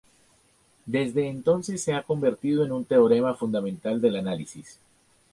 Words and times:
Desde 0.87 1.27
entonces 1.29 1.83
se 1.83 1.93
ha 1.93 2.01
convertido 2.01 2.65
en 2.65 2.71
un 2.71 2.85
teorema 2.85 3.35
fundamental 3.35 4.01
del 4.01 4.15
análisis. 4.15 4.79